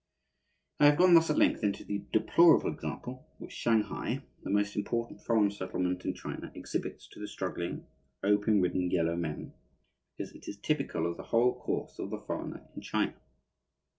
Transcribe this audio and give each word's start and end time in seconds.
I 0.79 0.87
have 0.87 0.97
gone 0.97 1.13
thus 1.13 1.29
at 1.29 1.37
length 1.37 1.63
into 1.63 1.83
the 1.83 2.01
deplorable 2.11 2.73
example 2.73 3.27
which 3.37 3.51
Shanghai, 3.51 4.23
the 4.41 4.49
most 4.49 4.75
important 4.75 5.21
foreign 5.21 5.51
settlement 5.51 6.05
in 6.05 6.15
China, 6.15 6.51
exhibits 6.55 7.07
to 7.09 7.19
the 7.19 7.27
struggling, 7.27 7.85
opium 8.23 8.61
ridden 8.61 8.89
yellow 8.89 9.15
men, 9.15 9.53
because 10.17 10.33
it 10.33 10.47
is 10.47 10.57
typical 10.57 11.05
of 11.05 11.17
the 11.17 11.23
whole 11.29 11.53
course 11.53 11.99
of 11.99 12.09
the 12.09 12.17
foreigner 12.19 12.67
in 12.75 12.81
China. 12.81 13.13